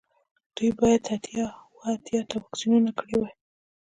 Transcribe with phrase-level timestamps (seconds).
[0.55, 3.33] دوی باید اتیا اوه اتیا ته واکسینونه کړي وای